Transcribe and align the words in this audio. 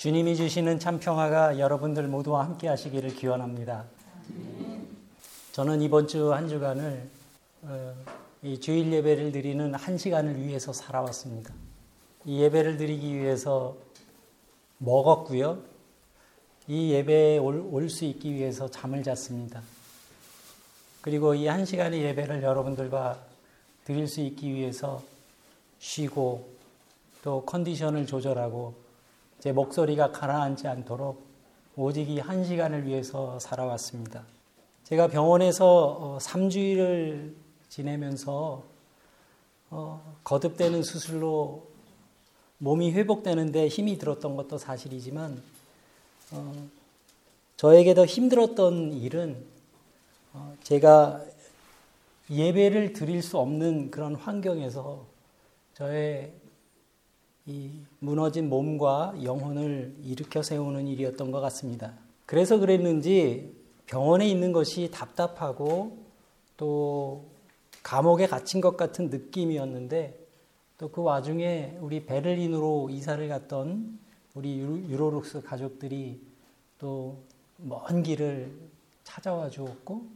주님이 0.00 0.34
주시는 0.34 0.78
참 0.78 0.98
평화가 0.98 1.58
여러분들 1.58 2.08
모두와 2.08 2.44
함께 2.46 2.68
하시기를 2.68 3.16
기원합니다. 3.16 3.84
저는 5.52 5.82
이번 5.82 6.08
주 6.08 6.32
한 6.32 6.48
주간을 6.48 7.06
어, 7.64 7.94
이 8.40 8.58
주일 8.58 8.90
예배를 8.90 9.30
드리는 9.30 9.74
한 9.74 9.98
시간을 9.98 10.40
위해서 10.40 10.72
살아왔습니다. 10.72 11.52
이 12.24 12.40
예배를 12.40 12.78
드리기 12.78 13.14
위해서 13.14 13.76
먹었고요. 14.78 15.58
이 16.66 16.92
예배에 16.92 17.36
올 17.36 17.90
수 17.90 18.06
있기 18.06 18.32
위해서 18.32 18.70
잠을 18.70 19.02
잤습니다. 19.02 19.60
그리고 21.02 21.34
이 21.34 21.46
한 21.46 21.66
시간의 21.66 22.00
예배를 22.04 22.42
여러분들과 22.42 23.18
드릴 23.84 24.08
수 24.08 24.22
있기 24.22 24.54
위해서 24.54 25.02
쉬고 25.78 26.48
또 27.22 27.44
컨디션을 27.44 28.06
조절하고 28.06 28.88
제 29.40 29.52
목소리가 29.52 30.12
가라앉지 30.12 30.68
않도록 30.68 31.24
오직 31.76 32.10
이 32.10 32.18
한 32.18 32.44
시간을 32.44 32.86
위해서 32.86 33.38
살아왔습니다. 33.38 34.24
제가 34.84 35.08
병원에서 35.08 36.18
3주일을 36.20 37.32
어, 37.32 37.34
지내면서 37.70 38.62
어, 39.70 40.16
거듭되는 40.24 40.82
수술로 40.82 41.66
몸이 42.58 42.92
회복되는데 42.92 43.68
힘이 43.68 43.96
들었던 43.96 44.36
것도 44.36 44.58
사실이지만 44.58 45.42
어, 46.32 46.54
저에게 47.56 47.94
더 47.94 48.04
힘들었던 48.04 48.92
일은 48.92 49.42
어, 50.34 50.54
제가 50.62 51.22
예배를 52.28 52.92
드릴 52.92 53.22
수 53.22 53.38
없는 53.38 53.90
그런 53.90 54.14
환경에서 54.16 55.06
저의 55.74 56.32
이 57.50 57.70
무너진 57.98 58.48
몸과 58.48 59.14
영혼을 59.24 59.92
일으켜 60.04 60.40
세우는 60.40 60.86
일이었던 60.86 61.32
것 61.32 61.40
같습니다. 61.40 61.94
그래서 62.26 62.58
그랬는지 62.58 63.52
병원에 63.86 64.28
있는 64.28 64.52
것이 64.52 64.88
답답하고 64.92 65.98
또 66.56 67.24
감옥에 67.82 68.26
갇힌 68.28 68.60
것 68.60 68.76
같은 68.76 69.10
느낌이었는데 69.10 70.16
또 70.78 70.88
그 70.88 71.02
와중에 71.02 71.76
우리 71.80 72.06
베를린으로 72.06 72.88
이사를 72.90 73.26
갔던 73.28 73.98
우리 74.34 74.58
유로룩스 74.58 75.42
가족들이 75.42 76.20
또 76.78 77.16
먼 77.62 78.02
길을 78.02 78.50
찾아와 79.04 79.50
주었고 79.50 80.06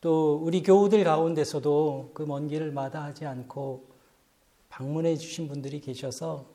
또 0.00 0.36
우리 0.36 0.62
교우들 0.62 1.02
가운데서도 1.02 2.10
그 2.14 2.22
먼 2.24 2.46
길을 2.48 2.70
마다하지 2.70 3.26
않고 3.26 3.91
방문해 4.72 5.18
주신 5.18 5.48
분들이 5.48 5.82
계셔서 5.82 6.46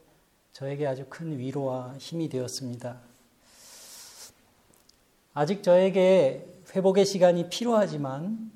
저에게 0.51 0.87
아주 0.87 1.05
큰 1.07 1.37
위로와 1.37 1.93
힘이 1.99 2.29
되었습니다. 2.29 2.99
아직 5.35 5.61
저에게 5.61 6.43
회복의 6.75 7.05
시간이 7.05 7.49
필요하지만 7.49 8.51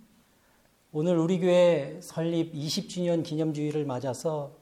오늘 0.92 1.16
우리 1.20 1.40
교회 1.40 2.00
설립 2.02 2.56
20주년 2.56 3.24
기념주의를 3.24 3.86
맞아서 3.86 4.58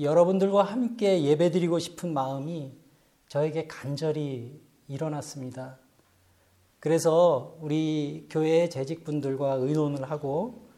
여러분들과 0.00 0.62
함께 0.62 1.24
예배드리고 1.24 1.80
싶은 1.80 2.14
마음이 2.14 2.72
저에게 3.26 3.66
간절히 3.66 4.60
일어났습니다. 4.86 5.80
그래서 6.78 7.56
우리 7.60 8.28
교회의 8.30 8.70
재직분들과 8.70 9.54
의논을 9.54 10.08
하고 10.08 10.68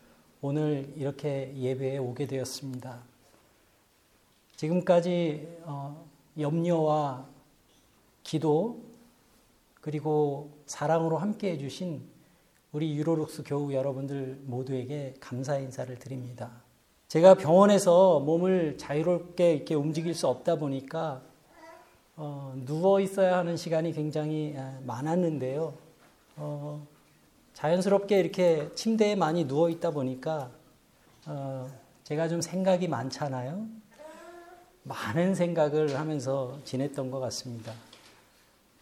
오늘 0.41 0.91
이렇게 0.97 1.53
예배에 1.55 1.99
오게 1.99 2.27
되었습니다. 2.27 3.14
지금까지 4.57 5.47
어, 5.63 6.07
염려와 6.39 7.27
기도 8.23 8.81
그리고 9.81 10.51
사랑으로 10.67 11.19
함께 11.19 11.53
해주신 11.53 12.03
우리 12.73 12.97
유로룩스 12.97 13.45
교우 13.45 13.73
여러분들 13.73 14.41
모두에게 14.45 15.15
감사 15.21 15.59
인사를 15.59 15.97
드립니다. 15.99 16.51
제가 17.09 17.35
병원에서 17.35 18.21
몸을 18.21 18.79
자유롭게 18.79 19.55
이렇게 19.55 19.75
움직일 19.75 20.15
수 20.15 20.27
없다 20.27 20.57
보니까 20.57 21.23
어, 22.17 22.55
누워 22.65 23.01
있어야 23.01 23.39
하는 23.39 23.57
시간이 23.57 23.93
굉장히 23.93 24.57
많았는데요. 24.83 25.75
어, 26.37 26.87
자연스럽게 27.53 28.19
이렇게 28.19 28.73
침대에 28.75 29.15
많이 29.15 29.47
누워 29.47 29.69
있다 29.69 29.91
보니까 29.91 30.51
어, 31.27 31.69
제가 32.03 32.29
좀 32.29 32.41
생각이 32.41 32.89
많잖아요. 32.89 33.67
많은 34.85 35.35
생각을 35.35 35.99
하면서 35.99 36.59
지냈던 36.65 37.11
것 37.11 37.19
같습니다. 37.21 37.73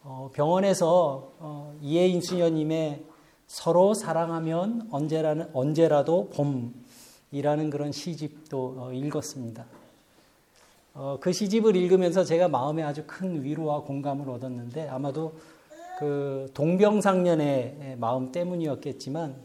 어, 0.02 0.30
병원에서 0.32 1.32
어, 1.38 1.76
이혜인 1.80 2.20
수녀님의 2.20 3.04
서로 3.46 3.94
사랑하면 3.94 4.88
언제라는, 4.90 5.50
언제라도 5.52 6.28
봄이라는 6.30 7.70
그런 7.70 7.92
시집도 7.92 8.74
어, 8.78 8.92
읽었습니다. 8.92 9.64
어, 10.94 11.18
그 11.20 11.32
시집을 11.32 11.76
읽으면서 11.76 12.24
제가 12.24 12.48
마음에 12.48 12.82
아주 12.82 13.04
큰 13.06 13.42
위로와 13.44 13.82
공감을 13.82 14.28
얻었는데 14.28 14.88
아마도 14.88 15.34
그 16.00 16.50
동병상련의 16.52 17.96
마음 17.98 18.32
때문이었겠지만 18.32 19.36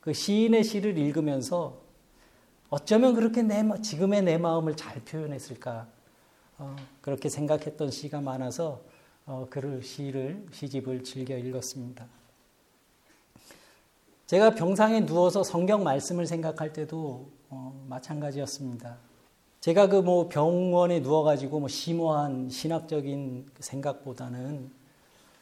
그 0.00 0.14
시인의 0.14 0.64
시를 0.64 0.96
읽으면서 0.96 1.89
어쩌면 2.70 3.14
그렇게 3.14 3.42
내 3.42 3.64
지금의 3.82 4.22
내 4.22 4.38
마음을 4.38 4.76
잘 4.76 5.00
표현했을까 5.04 5.88
어, 6.58 6.76
그렇게 7.00 7.28
생각했던 7.28 7.90
시가 7.90 8.20
많아서 8.20 8.80
어, 9.26 9.48
그 9.50 9.82
시를 9.82 10.46
시집을 10.52 11.02
즐겨 11.02 11.36
읽었습니다. 11.36 12.06
제가 14.26 14.54
병상에 14.54 15.04
누워서 15.04 15.42
성경 15.42 15.82
말씀을 15.82 16.26
생각할 16.26 16.72
때도 16.72 17.28
어, 17.48 17.84
마찬가지였습니다. 17.88 18.98
제가 19.60 19.88
그 19.88 20.00
뭐 20.00 20.28
병원에 20.28 21.00
누워가지고 21.00 21.60
뭐 21.60 21.68
심오한 21.68 22.48
신학적인 22.48 23.50
생각보다는 23.58 24.70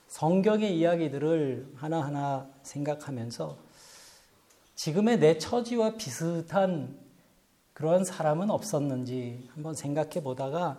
성경의 0.09 0.79
이야기들을 0.79 1.75
하나하나 1.77 2.49
생각하면서 2.63 3.59
지금의 4.75 5.19
내 5.19 5.37
처지와 5.37 5.97
비슷한 5.97 7.08
그런 7.79 8.03
사람은 8.03 8.51
없었는지 8.51 9.49
한번 9.55 9.73
생각해 9.73 10.21
보다가 10.25 10.79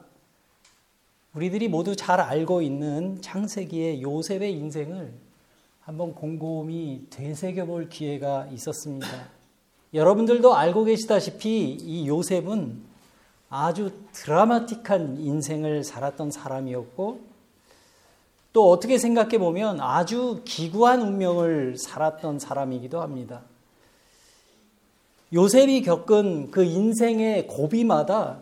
우리들이 1.34 1.70
모두 1.70 1.96
잘 1.96 2.20
알고 2.20 2.62
있는 2.62 3.22
창세기의 3.22 4.02
요셉의 4.02 4.52
인생을 4.52 5.14
한번 5.80 6.14
곰곰이 6.14 7.08
되새겨 7.10 7.68
볼 7.68 7.88
기회가 7.88 8.48
있었습니다. 8.48 9.08
여러분들도 9.94 10.54
알고 10.54 10.84
계시다시피 10.84 11.78
이 11.80 12.06
요셉은 12.10 12.84
아주 13.50 13.94
드라마틱한 14.12 15.22
인생을 15.22 15.86
살았던 15.86 16.32
사람이었고 16.32 17.22
또 18.52 18.70
어떻게 18.70 18.98
생각해 18.98 19.38
보면 19.38 19.80
아주 19.80 20.42
기구한 20.44 21.02
운명을 21.02 21.78
살았던 21.78 22.40
사람이기도 22.40 23.00
합니다. 23.00 23.44
요셉이 25.34 25.84
겪은 25.84 26.52
그 26.52 26.64
인생의 26.64 27.48
고비마다 27.48 28.40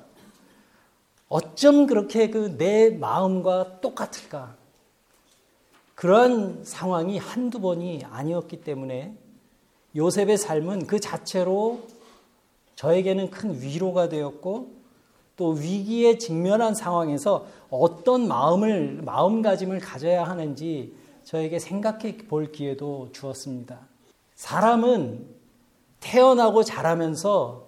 어쩜 1.29 1.87
그렇게 1.87 2.29
그 2.29 2.57
내 2.57 2.89
마음과 2.89 3.81
똑같을까? 3.81 4.55
그러한 5.95 6.63
상황이 6.63 7.17
한두 7.17 7.59
번이 7.59 8.03
아니었기 8.09 8.61
때문에 8.61 9.13
요셉의 9.95 10.37
삶은 10.37 10.87
그 10.87 10.99
자체로 10.99 11.81
저에게는 12.75 13.31
큰 13.31 13.59
위로가 13.59 14.07
되었고 14.07 14.77
또 15.35 15.49
위기에 15.49 16.17
직면한 16.17 16.75
상황에서 16.75 17.47
어떤 17.69 18.27
마음을 18.27 19.01
마음가짐을 19.03 19.79
가져야 19.79 20.23
하는지 20.23 20.95
저에게 21.23 21.59
생각해 21.59 22.17
볼 22.29 22.51
기회도 22.51 23.09
주었습니다. 23.11 23.79
사람은 24.35 25.36
태어나고 25.99 26.63
자라면서 26.63 27.67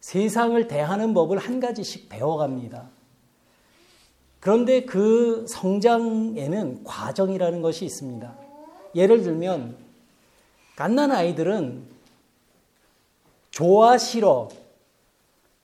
세상을 0.00 0.66
대하는 0.68 1.14
법을 1.14 1.38
한 1.38 1.60
가지씩 1.60 2.08
배워갑니다. 2.08 2.90
그런데 4.40 4.84
그 4.84 5.46
성장에는 5.48 6.82
과정이라는 6.82 7.62
것이 7.62 7.84
있습니다. 7.84 8.34
예를 8.96 9.22
들면, 9.22 9.76
갓난 10.74 11.12
아이들은 11.12 11.86
좋아, 13.50 13.96
싫어, 13.98 14.48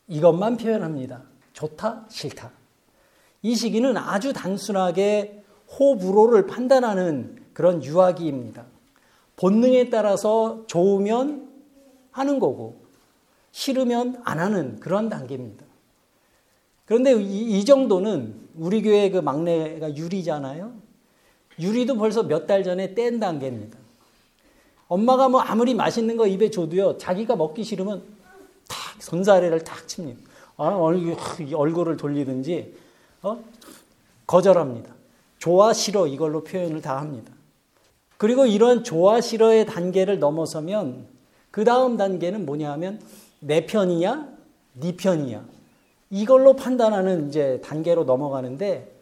이것만 0.06 0.58
표현합니다. 0.58 1.22
좋다, 1.52 2.06
싫다. 2.08 2.52
이 3.42 3.56
시기는 3.56 3.96
아주 3.96 4.32
단순하게 4.32 5.42
호불호를 5.78 6.46
판단하는 6.46 7.44
그런 7.52 7.82
유아기입니다. 7.82 8.64
본능에 9.36 9.90
따라서 9.90 10.62
좋으면 10.66 11.47
하는 12.18 12.38
거고, 12.38 12.80
싫으면 13.52 14.20
안 14.24 14.38
하는 14.38 14.78
그런 14.80 15.08
단계입니다. 15.08 15.64
그런데 16.84 17.12
이, 17.20 17.58
이 17.58 17.64
정도는 17.64 18.48
우리 18.56 18.82
교회 18.82 19.10
그 19.10 19.18
막내가 19.18 19.96
유리잖아요. 19.96 20.72
유리도 21.60 21.96
벌써 21.96 22.22
몇 22.22 22.46
달 22.46 22.62
전에 22.62 22.94
뗀 22.94 23.18
단계입니다. 23.20 23.78
엄마가 24.86 25.28
뭐 25.28 25.40
아무리 25.40 25.74
맛있는 25.74 26.16
거 26.16 26.26
입에 26.26 26.50
줘도요, 26.50 26.96
자기가 26.98 27.36
먹기 27.36 27.62
싫으면 27.62 28.02
탁 28.68 29.02
손사래를 29.02 29.64
탁 29.64 29.86
칩니다. 29.86 30.20
아, 30.56 30.68
얼굴을 30.68 31.96
돌리든지 31.96 32.74
어? 33.22 33.42
거절합니다. 34.26 34.94
좋아 35.38 35.72
싫어 35.72 36.06
이걸로 36.06 36.42
표현을 36.42 36.80
다 36.80 36.98
합니다. 36.98 37.32
그리고 38.16 38.46
이런 38.46 38.82
좋아 38.82 39.20
싫어의 39.20 39.66
단계를 39.66 40.18
넘어서면 40.18 41.06
그 41.50 41.64
다음 41.64 41.96
단계는 41.96 42.46
뭐냐 42.46 42.70
하면 42.72 43.00
내 43.40 43.66
편이냐 43.66 44.28
네 44.74 44.96
편이야 44.96 45.44
이걸로 46.10 46.56
판단하는 46.56 47.28
이제 47.28 47.60
단계로 47.64 48.04
넘어가는데 48.04 48.92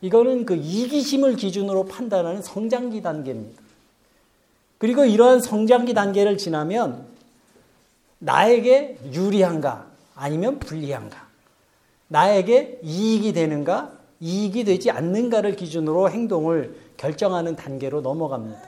이거는 0.00 0.44
그 0.44 0.54
이기심을 0.54 1.36
기준으로 1.36 1.86
판단하는 1.86 2.42
성장기 2.42 3.02
단계입니다. 3.02 3.62
그리고 4.78 5.04
이러한 5.04 5.40
성장기 5.40 5.94
단계를 5.94 6.36
지나면 6.36 7.06
나에게 8.18 8.98
유리한가 9.12 9.86
아니면 10.14 10.58
불리한가 10.58 11.26
나에게 12.08 12.80
이익이 12.82 13.32
되는가 13.32 13.92
이익이 14.20 14.64
되지 14.64 14.90
않는가를 14.90 15.56
기준으로 15.56 16.10
행동을 16.10 16.76
결정하는 16.96 17.56
단계로 17.56 18.00
넘어갑니다. 18.00 18.60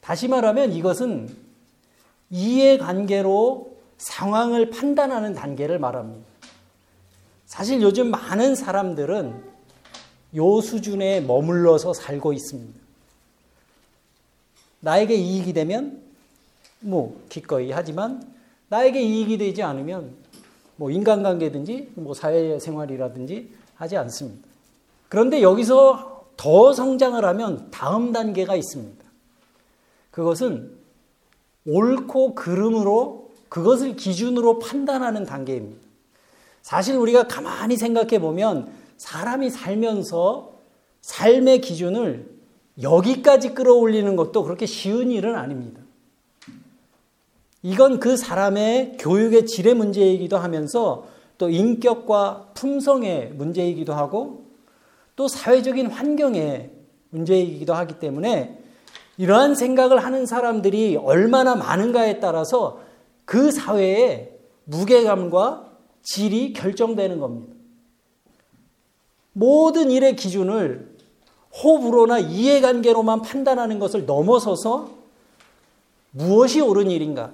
다시 0.00 0.28
말하면 0.28 0.72
이것은 0.72 1.34
이해관계로 2.32 3.76
상황을 3.98 4.70
판단하는 4.70 5.34
단계를 5.34 5.78
말합니다. 5.78 6.26
사실 7.46 7.80
요즘 7.82 8.10
많은 8.10 8.54
사람들은 8.56 9.52
요 10.34 10.60
수준에 10.62 11.20
머물러서 11.20 11.92
살고 11.92 12.32
있습니다. 12.32 12.80
나에게 14.80 15.14
이익이 15.14 15.52
되면 15.52 16.02
뭐 16.80 17.22
기꺼이 17.28 17.70
하지만 17.70 18.22
나에게 18.68 19.00
이익이 19.00 19.38
되지 19.38 19.62
않으면 19.62 20.16
뭐 20.76 20.90
인간관계든지 20.90 21.92
뭐 21.94 22.14
사회생활이라든지 22.14 23.52
하지 23.74 23.96
않습니다. 23.98 24.48
그런데 25.08 25.42
여기서 25.42 26.24
더 26.38 26.72
성장을 26.72 27.22
하면 27.22 27.70
다음 27.70 28.12
단계가 28.12 28.56
있습니다. 28.56 29.04
그것은 30.10 30.81
옳고 31.66 32.34
그름으로 32.34 33.30
그것을 33.48 33.96
기준으로 33.96 34.58
판단하는 34.58 35.24
단계입니다. 35.24 35.80
사실 36.62 36.96
우리가 36.96 37.28
가만히 37.28 37.76
생각해 37.76 38.18
보면 38.18 38.72
사람이 38.96 39.50
살면서 39.50 40.52
삶의 41.02 41.60
기준을 41.60 42.30
여기까지 42.80 43.54
끌어올리는 43.54 44.16
것도 44.16 44.44
그렇게 44.44 44.64
쉬운 44.66 45.10
일은 45.10 45.34
아닙니다. 45.34 45.80
이건 47.62 48.00
그 48.00 48.16
사람의 48.16 48.96
교육의 48.98 49.46
질의 49.46 49.74
문제이기도 49.74 50.38
하면서 50.38 51.06
또 51.38 51.48
인격과 51.50 52.52
품성의 52.54 53.32
문제이기도 53.34 53.92
하고 53.92 54.46
또 55.16 55.28
사회적인 55.28 55.88
환경의 55.88 56.70
문제이기도 57.10 57.74
하기 57.74 57.98
때문에 57.98 58.61
이러한 59.18 59.54
생각을 59.54 60.04
하는 60.04 60.26
사람들이 60.26 60.96
얼마나 60.96 61.54
많은가에 61.54 62.20
따라서 62.20 62.80
그 63.24 63.50
사회의 63.50 64.32
무게감과 64.64 65.70
질이 66.02 66.52
결정되는 66.52 67.20
겁니다. 67.20 67.54
모든 69.32 69.90
일의 69.90 70.16
기준을 70.16 70.96
호불호나 71.62 72.18
이해관계로만 72.18 73.22
판단하는 73.22 73.78
것을 73.78 74.06
넘어서서 74.06 74.90
무엇이 76.10 76.60
옳은 76.60 76.90
일인가, 76.90 77.32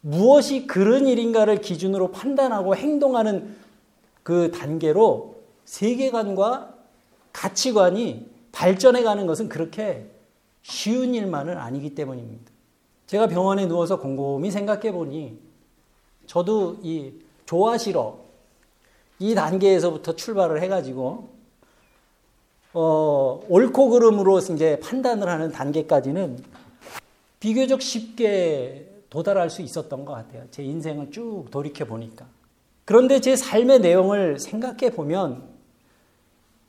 무엇이 0.00 0.66
그런 0.66 1.06
일인가를 1.06 1.60
기준으로 1.60 2.12
판단하고 2.12 2.76
행동하는 2.76 3.56
그 4.22 4.50
단계로 4.50 5.36
세계관과 5.64 6.74
가치관이 7.32 8.26
발전해 8.52 9.02
가는 9.02 9.26
것은 9.26 9.48
그렇게 9.48 10.06
쉬운 10.68 11.14
일만은 11.14 11.56
아니기 11.56 11.94
때문입니다. 11.94 12.52
제가 13.06 13.26
병원에 13.26 13.66
누워서 13.66 13.98
곰곰이 13.98 14.50
생각해 14.50 14.92
보니 14.92 15.38
저도 16.26 16.76
이 16.82 17.14
좋아 17.46 17.78
싫어 17.78 18.18
이 19.18 19.34
단계에서부터 19.34 20.14
출발을 20.14 20.60
해가지고 20.60 21.30
어, 22.74 23.40
옳고 23.48 23.88
그름으로 23.88 24.40
이제 24.40 24.78
판단을 24.80 25.26
하는 25.26 25.50
단계까지는 25.50 26.44
비교적 27.40 27.80
쉽게 27.80 28.90
도달할 29.08 29.48
수 29.48 29.62
있었던 29.62 30.04
것 30.04 30.12
같아요. 30.12 30.44
제 30.50 30.62
인생을 30.62 31.10
쭉 31.10 31.46
돌이켜 31.50 31.86
보니까. 31.86 32.26
그런데 32.84 33.20
제 33.20 33.36
삶의 33.36 33.80
내용을 33.80 34.38
생각해 34.38 34.90
보면 34.90 35.48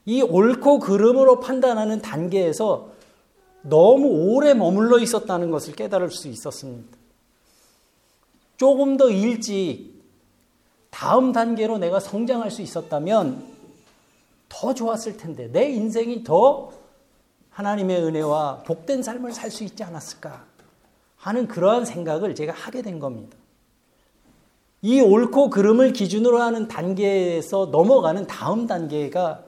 이 0.05 0.21
옳고 0.21 0.79
그름으로 0.79 1.41
판단하는 1.41 2.01
단계에서 2.01 2.97
너무 3.61 4.07
오래 4.07 4.53
머물러 4.53 4.99
있었다는 4.99 5.51
것을 5.51 5.73
깨달을 5.75 6.11
수 6.11 6.27
있었습니다. 6.27 6.97
조금 8.57 8.97
더 8.97 9.09
일찍 9.09 9.99
다음 10.89 11.31
단계로 11.31 11.77
내가 11.77 11.99
성장할 11.99 12.51
수 12.51 12.61
있었다면 12.61 13.43
더 14.49 14.73
좋았을 14.73 15.17
텐데 15.17 15.49
내 15.51 15.69
인생이 15.69 16.23
더 16.23 16.73
하나님의 17.51 18.03
은혜와 18.03 18.63
복된 18.65 19.03
삶을 19.03 19.33
살 19.33 19.51
수 19.51 19.63
있지 19.63 19.83
않았을까 19.83 20.45
하는 21.17 21.47
그러한 21.47 21.85
생각을 21.85 22.33
제가 22.35 22.53
하게 22.53 22.81
된 22.81 22.99
겁니다. 22.99 23.37
이 24.81 25.01
옳고 25.01 25.49
그름을 25.49 25.91
기준으로 25.91 26.41
하는 26.41 26.67
단계에서 26.67 27.67
넘어가는 27.67 28.27
다음 28.27 28.65
단계가 28.65 29.43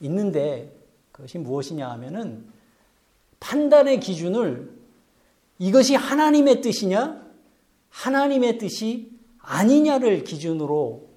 있는데 0.00 0.72
그것이 1.12 1.38
무엇이냐 1.38 1.88
하면은 1.90 2.49
판단의 3.40 4.00
기준을 4.00 4.70
이것이 5.58 5.94
하나님의 5.94 6.60
뜻이냐 6.60 7.20
하나님의 7.88 8.58
뜻이 8.58 9.10
아니냐를 9.38 10.24
기준으로 10.24 11.08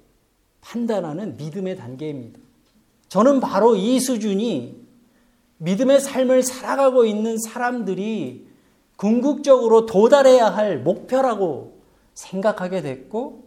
판단하는 0.60 1.36
믿음의 1.36 1.76
단계입니다. 1.76 2.40
저는 3.08 3.40
바로 3.40 3.76
이 3.76 4.00
수준이 4.00 4.82
믿음의 5.58 6.00
삶을 6.00 6.42
살아가고 6.42 7.04
있는 7.04 7.38
사람들이 7.38 8.48
궁극적으로 8.96 9.86
도달해야 9.86 10.46
할 10.46 10.80
목표라고 10.80 11.78
생각하게 12.14 12.82
됐고 12.82 13.44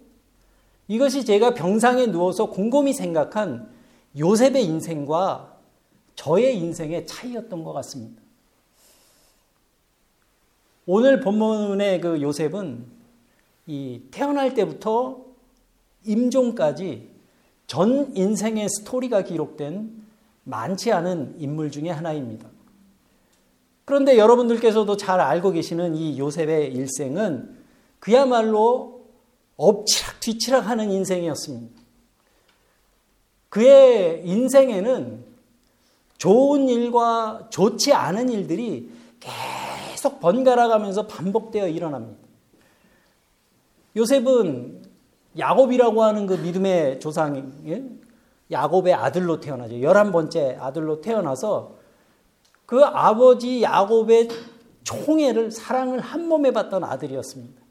이것이 0.88 1.26
제가 1.26 1.54
병상에 1.54 2.08
누워서 2.08 2.50
곰곰이 2.50 2.94
생각한 2.94 3.70
요셉의 4.18 4.64
인생과 4.66 5.58
저의 6.16 6.58
인생의 6.58 7.06
차이였던 7.06 7.64
것 7.64 7.74
같습니다. 7.74 8.22
오늘 10.90 11.20
본문의 11.20 12.00
그 12.00 12.22
요셉은 12.22 12.86
이 13.66 14.02
태어날 14.10 14.54
때부터 14.54 15.26
임종까지 16.06 17.10
전 17.68 18.16
인생의 18.16 18.70
스토리가 18.70 19.24
기록된 19.24 19.92
많지 20.46 20.94
않은 20.94 21.36
인물 21.40 21.72
중의 21.72 21.94
하나입니다. 21.94 22.48
그런데 23.84 24.18
여러분들께서도 24.18 24.96
잘 24.96 25.20
알고 25.20 25.52
계시는 25.52 25.96
이 25.96 26.18
요셉의 26.18 26.74
일생은 26.74 27.58
그야말로 28.00 29.02
엎치락 29.58 30.22
뒤치락 30.22 30.68
하는 30.68 30.90
인생이었습니다. 30.90 31.82
그의 33.50 34.26
인생에는 34.26 35.26
좋은 36.18 36.70
일과 36.70 37.50
좋지 37.50 37.92
않은 37.92 38.30
일들이 38.30 38.90
계속 39.20 39.57
번갈아 40.20 40.68
가면서 40.68 41.08
반복되어 41.08 41.68
일어납니다. 41.68 42.20
요셉은 43.96 44.84
야곱이라고 45.38 46.04
하는 46.04 46.28
그 46.28 46.34
믿음의 46.36 47.00
조상이 47.00 47.44
야곱의 48.52 48.94
아들로 48.94 49.40
태어나죠. 49.40 49.76
11번째 49.76 50.60
아들로 50.60 51.02
태어나서 51.02 51.76
그 52.66 52.84
아버지 52.84 53.62
야곱의 53.64 54.30
총애를 54.84 55.52
사랑을 55.52 56.00
한 56.00 56.28
몸에 56.28 56.52
받던 56.52 56.84
아들이었습니다. 56.84 57.62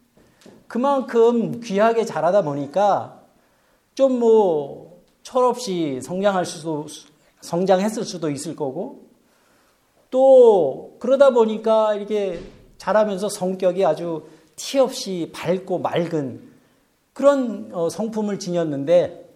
그만큼 0.69 1.61
귀하게 1.61 2.05
자라다 2.05 2.43
보니까 2.43 3.23
좀 3.95 4.19
뭐 4.19 4.97
철없이 5.27 6.01
성장할 6.01 6.47
수도 6.47 6.87
성장했을 7.41 8.05
수도 8.05 8.31
있을 8.31 8.55
거고 8.55 9.06
또 10.11 10.97
그러다 10.99 11.31
보니까 11.31 11.95
이렇게 11.95 12.41
자라면서 12.79 13.29
성격이 13.29 13.85
아주 13.85 14.25
티 14.55 14.79
없이 14.79 15.31
밝고 15.35 15.79
맑은 15.79 16.51
그런 17.13 17.71
어, 17.73 17.89
성품을 17.89 18.39
지녔는데 18.39 19.27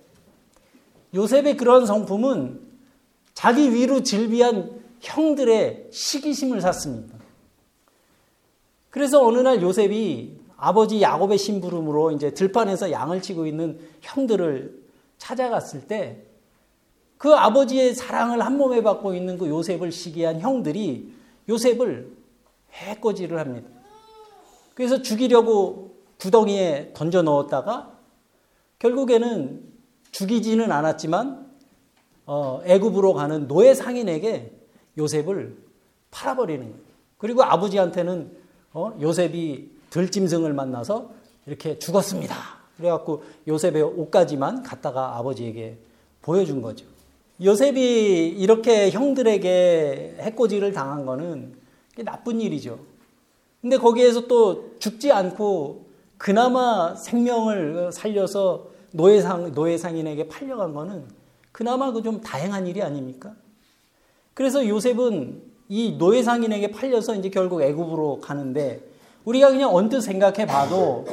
요셉의 1.15 1.57
그러한 1.57 1.87
성품은 1.87 2.61
자기 3.35 3.73
위로 3.73 4.03
질비한 4.03 4.81
형들의 5.01 5.89
시기심을 5.91 6.61
샀습니다. 6.61 7.19
그래서 8.91 9.25
어느 9.25 9.39
날 9.39 9.63
요셉이 9.63 10.39
아버지 10.57 11.01
야곱의 11.01 11.39
심부름으로 11.39 12.11
이제 12.11 12.33
들판에서 12.35 12.91
양을 12.91 13.23
치고 13.23 13.47
있는 13.47 13.81
형들을 14.03 14.83
찾아갔을 15.17 15.87
때 15.87 16.23
그 17.21 17.35
아버지의 17.35 17.95
사랑을 17.95 18.41
한 18.41 18.57
몸에 18.57 18.83
받고 18.83 19.13
있는 19.13 19.37
그 19.37 19.47
요셉을 19.47 19.93
시기한 19.93 20.41
형들이 20.41 21.13
요셉을 21.51 22.17
해코지를 22.73 23.39
합니다. 23.39 23.69
그래서 24.73 25.03
죽이려고 25.03 25.97
구덩이에 26.19 26.93
던져 26.95 27.21
넣었다가 27.21 27.93
결국에는 28.79 29.63
죽이지는 30.13 30.73
않았지만 30.73 31.47
어, 32.25 32.63
애굽으로 32.65 33.13
가는 33.13 33.47
노예 33.47 33.75
상인에게 33.75 34.59
요셉을 34.97 35.59
팔아버리는 36.11 36.63
거예요. 36.63 36.85
그리고 37.19 37.43
아버지한테는 37.43 38.35
어, 38.73 38.97
요셉이 38.99 39.71
들짐승을 39.91 40.55
만나서 40.55 41.11
이렇게 41.45 41.79
죽었습니다. 41.79 42.35
그래갖고 42.79 43.25
요셉의 43.47 43.83
옷까지만 43.83 44.63
갖다가 44.63 45.19
아버지에게 45.19 45.77
보여준 46.23 46.63
거죠. 46.63 46.87
요셉이 47.43 48.29
이렇게 48.39 48.91
형들에게 48.91 50.17
해코지를 50.21 50.73
당한 50.73 51.07
거는 51.07 51.55
나쁜 52.05 52.41
일이죠. 52.41 52.79
근데 53.61 53.77
거기에서 53.77 54.27
또 54.27 54.73
죽지 54.79 55.13
않고 55.13 55.87
그나마 56.19 56.95
생명을 56.95 57.93
살려서 57.93 58.69
노예상, 58.93 59.53
노예상인에게 59.53 60.29
팔려간 60.29 60.75
거는 60.75 61.05
그나마 61.53 61.93
그 61.93 62.03
좀 62.03 62.21
다행한 62.21 62.67
일이 62.67 62.83
아닙니까? 62.83 63.35
그래서 64.35 64.67
요셉은 64.67 65.43
이 65.69 65.97
노예상인에게 65.99 66.71
팔려서 66.73 67.15
이제 67.15 67.31
결국 67.31 67.63
애굽으로 67.63 68.21
가는데 68.21 68.81
우리가 69.25 69.51
그냥 69.51 69.75
언뜻 69.75 70.01
생각해 70.01 70.47
봐도 70.47 71.05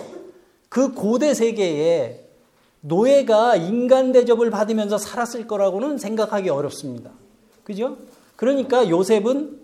그 0.70 0.94
고대 0.94 1.34
세계에 1.34 2.27
노예가 2.82 3.56
인간 3.56 4.12
대접을 4.12 4.50
받으면서 4.50 4.98
살았을 4.98 5.48
거라고는 5.48 5.98
생각하기 5.98 6.50
어렵습니다. 6.50 7.12
그죠? 7.64 7.98
그러니까 8.36 8.90
요셉은 8.90 9.60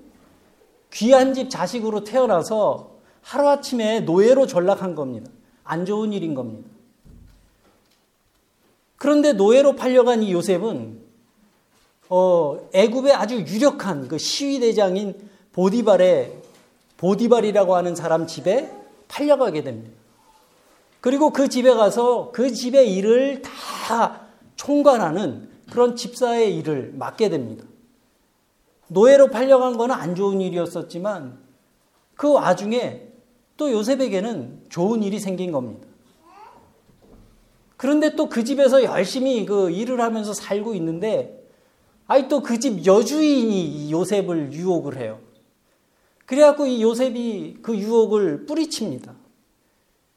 귀한 0.91 1.34
집 1.34 1.50
자식으로 1.50 2.03
태어나서 2.03 2.91
하루아침에 3.22 4.01
노예로 4.01 4.48
전락한 4.48 4.96
겁니다. 4.96 5.32
안 5.63 5.86
좋은 5.86 6.12
일인 6.12 6.34
겁니다. 6.34 6.70
그런데 8.98 9.34
노예로 9.34 9.75
팔려간 9.75 10.24
이 10.24 10.32
요셉은 10.32 11.01
어, 12.10 12.70
애굽의 12.74 13.13
아주 13.13 13.39
유력한 13.39 14.08
그 14.08 14.17
시위 14.17 14.60
대장인 14.60 15.29
보디발의 15.53 16.38
보디발이라고 16.98 17.75
하는 17.75 17.96
사람 17.96 18.27
집에 18.27 18.72
팔려가게 19.08 19.63
됩니다. 19.63 20.02
그리고 21.03 21.31
그 21.31 21.50
집에 21.50 21.74
가서 21.74 22.31
그 22.31 22.50
집의 22.53 22.95
일을 22.95 23.41
다 23.41 24.22
총괄하는 24.55 25.50
그런 25.69 25.98
집사의 25.98 26.55
일을 26.55 26.93
맡게 26.95 27.27
됩니다. 27.27 27.65
노예로 28.88 29.27
팔려간 29.27 29.75
거는 29.75 29.93
안 29.93 30.15
좋은 30.15 30.39
일이었었지만 30.39 31.39
그 32.15 32.31
와중에 32.31 33.10
또 33.57 33.69
요셉에게는 33.69 34.67
좋은 34.69 35.03
일이 35.03 35.19
생긴 35.19 35.51
겁니다. 35.51 35.86
그런데 37.75 38.15
또 38.15 38.29
그 38.29 38.45
집에서 38.45 38.81
열심히 38.83 39.45
그 39.45 39.72
일을 39.72 40.00
하면서 40.00 40.31
살고 40.31 40.74
있는데 40.75 41.45
아이 42.07 42.29
또 42.29 42.39
그 42.41 42.57
집 42.57 42.86
여주인이 42.86 43.91
요셉을 43.91 44.53
유혹을 44.53 44.95
해요. 44.95 45.19
그래갖고 46.25 46.65
이 46.65 46.81
요셉이 46.81 47.57
그 47.62 47.77
유혹을 47.77 48.45
뿌리칩니다. 48.45 49.22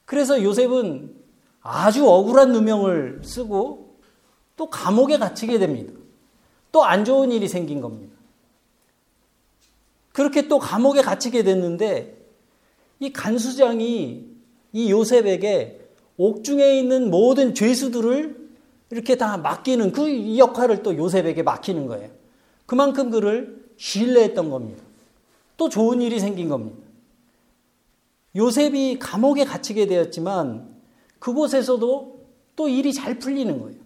그래서 0.06 0.42
요셉은 0.42 1.14
아주 1.60 2.08
억울한 2.08 2.52
누명을 2.52 3.20
쓰고 3.22 3.98
또 4.56 4.70
감옥에 4.70 5.18
갇히게 5.18 5.58
됩니다. 5.58 5.92
또 6.72 6.84
안 6.84 7.04
좋은 7.04 7.32
일이 7.32 7.48
생긴 7.48 7.80
겁니다. 7.80 8.14
그렇게 10.12 10.48
또 10.48 10.58
감옥에 10.58 11.02
갇히게 11.02 11.42
됐는데 11.42 12.16
이 13.00 13.12
간수장이 13.12 14.24
이 14.72 14.90
요셉에게 14.90 15.80
옥중에 16.16 16.78
있는 16.78 17.10
모든 17.10 17.54
죄수들을 17.54 18.48
이렇게 18.90 19.16
다 19.16 19.36
맡기는 19.36 19.92
그 19.92 20.38
역할을 20.38 20.82
또 20.82 20.96
요셉에게 20.96 21.42
맡기는 21.42 21.86
거예요. 21.86 22.10
그만큼 22.64 23.10
그를 23.10 23.64
신뢰했던 23.76 24.50
겁니다. 24.50 24.82
또 25.56 25.68
좋은 25.68 26.00
일이 26.00 26.20
생긴 26.20 26.48
겁니다. 26.48 26.85
요셉이 28.36 28.98
감옥에 28.98 29.44
갇히게 29.44 29.86
되었지만 29.86 30.76
그곳에서도 31.18 32.26
또 32.54 32.68
일이 32.68 32.92
잘 32.92 33.18
풀리는 33.18 33.60
거예요. 33.60 33.78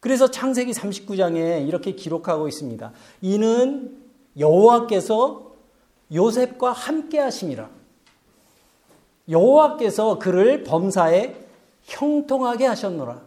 그래서 0.00 0.30
창세기 0.30 0.72
39장에 0.72 1.66
이렇게 1.66 1.92
기록하고 1.92 2.48
있습니다. 2.48 2.92
이는 3.20 3.98
여호와께서 4.38 5.52
요셉과 6.12 6.72
함께 6.72 7.18
하심이라. 7.18 7.70
여호와께서 9.28 10.18
그를 10.18 10.64
범사에 10.64 11.36
형통하게 11.84 12.66
하셨노라. 12.66 13.22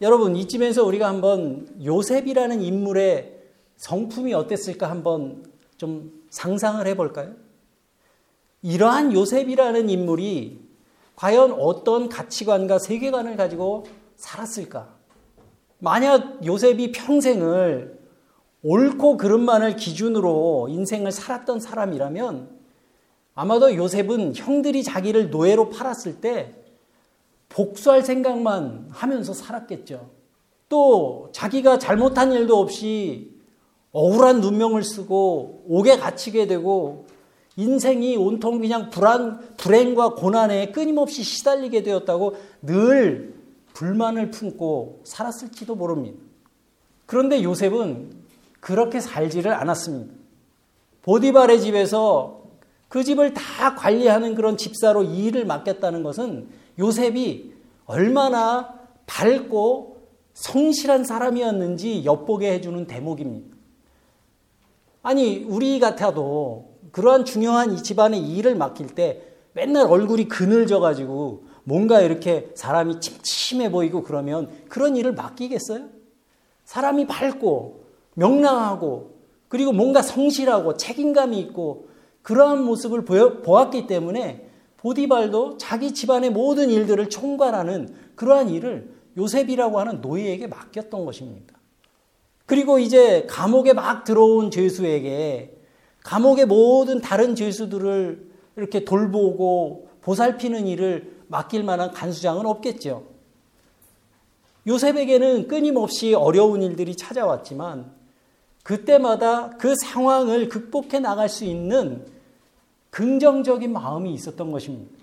여러분 0.00 0.36
이쯤에서 0.36 0.84
우리가 0.84 1.08
한번 1.08 1.68
요셉이라는 1.84 2.62
인물의 2.62 3.42
성품이 3.76 4.34
어땠을까 4.34 4.90
한번 4.90 5.44
좀 5.76 6.24
상상을 6.30 6.86
해볼까요? 6.86 7.43
이러한 8.64 9.12
요셉이라는 9.12 9.90
인물이 9.90 10.58
과연 11.16 11.52
어떤 11.52 12.08
가치관과 12.08 12.78
세계관을 12.78 13.36
가지고 13.36 13.84
살았을까? 14.16 14.88
만약 15.78 16.44
요셉이 16.46 16.92
평생을 16.92 17.98
옳고 18.62 19.18
그름만을 19.18 19.76
기준으로 19.76 20.68
인생을 20.70 21.12
살았던 21.12 21.60
사람이라면 21.60 22.48
아마도 23.34 23.74
요셉은 23.74 24.34
형들이 24.34 24.82
자기를 24.82 25.28
노예로 25.28 25.68
팔았을 25.68 26.22
때 26.22 26.54
복수할 27.50 28.02
생각만 28.02 28.86
하면서 28.88 29.34
살았겠죠. 29.34 30.08
또 30.70 31.28
자기가 31.32 31.78
잘못한 31.78 32.32
일도 32.32 32.58
없이 32.58 33.34
억울한 33.92 34.40
눈명을 34.40 34.82
쓰고 34.82 35.66
옥에 35.68 35.98
갇히게 35.98 36.46
되고 36.46 37.04
인생이 37.56 38.16
온통 38.16 38.60
그냥 38.60 38.90
불안, 38.90 39.38
불행과 39.56 40.14
고난에 40.14 40.72
끊임없이 40.72 41.22
시달리게 41.22 41.82
되었다고 41.82 42.36
늘 42.62 43.34
불만을 43.74 44.30
품고 44.30 45.02
살았을지도 45.04 45.74
모릅니다. 45.74 46.18
그런데 47.06 47.42
요셉은 47.42 48.10
그렇게 48.60 49.00
살지를 49.00 49.52
않았습니다. 49.52 50.14
보디발의 51.02 51.60
집에서 51.60 52.44
그 52.88 53.04
집을 53.04 53.34
다 53.34 53.74
관리하는 53.74 54.34
그런 54.34 54.56
집사로 54.56 55.02
일을 55.02 55.44
맡겼다는 55.44 56.02
것은 56.02 56.48
요셉이 56.78 57.52
얼마나 57.86 58.74
밝고 59.06 60.08
성실한 60.32 61.04
사람이었는지 61.04 62.04
엿보게 62.04 62.52
해주는 62.52 62.86
대목입니다. 62.86 63.54
아니, 65.02 65.44
우리 65.44 65.78
같아도 65.78 66.73
그러한 66.94 67.24
중요한 67.24 67.72
이 67.72 67.82
집안의 67.82 68.20
일을 68.20 68.54
맡길 68.54 68.94
때 68.94 69.20
맨날 69.52 69.86
얼굴이 69.86 70.28
그늘져가지고 70.28 71.42
뭔가 71.64 72.00
이렇게 72.00 72.52
사람이 72.54 73.00
침침해 73.00 73.72
보이고 73.72 74.04
그러면 74.04 74.48
그런 74.68 74.94
일을 74.94 75.12
맡기겠어요? 75.12 75.88
사람이 76.64 77.08
밝고 77.08 77.84
명랑하고 78.14 79.12
그리고 79.48 79.72
뭔가 79.72 80.02
성실하고 80.02 80.76
책임감이 80.76 81.36
있고 81.40 81.88
그러한 82.22 82.62
모습을 82.62 83.04
보여, 83.04 83.42
보았기 83.42 83.88
때문에 83.88 84.48
보디발도 84.76 85.58
자기 85.58 85.94
집안의 85.94 86.30
모든 86.30 86.70
일들을 86.70 87.08
총괄하는 87.08 87.92
그러한 88.14 88.50
일을 88.50 88.94
요셉이라고 89.16 89.80
하는 89.80 90.00
노예에게 90.00 90.46
맡겼던 90.46 91.04
것입니다. 91.04 91.56
그리고 92.46 92.78
이제 92.78 93.26
감옥에 93.28 93.72
막 93.72 94.04
들어온 94.04 94.52
죄수에게 94.52 95.63
감옥의 96.04 96.46
모든 96.46 97.00
다른 97.00 97.34
죄수들을 97.34 98.30
이렇게 98.56 98.84
돌보고 98.84 99.88
보살피는 100.02 100.68
일을 100.68 101.16
맡길 101.26 101.64
만한 101.64 101.90
간수장은 101.90 102.46
없겠죠. 102.46 103.04
요셉에게는 104.66 105.48
끊임없이 105.48 106.14
어려운 106.14 106.62
일들이 106.62 106.94
찾아왔지만 106.94 107.92
그때마다 108.62 109.50
그 109.56 109.74
상황을 109.74 110.48
극복해 110.48 111.00
나갈 111.00 111.28
수 111.28 111.44
있는 111.44 112.06
긍정적인 112.90 113.72
마음이 113.72 114.14
있었던 114.14 114.52
것입니다. 114.52 114.96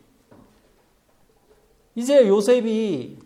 이제 1.95 2.27
요셉이 2.27 3.17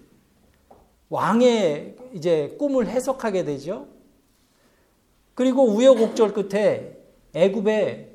왕의 1.10 1.96
이제 2.14 2.56
꿈을 2.58 2.88
해석하게 2.88 3.44
되죠. 3.44 3.88
그리고 5.36 5.64
우여곡절 5.64 6.34
끝에 6.34 6.95
애굽의 7.36 8.10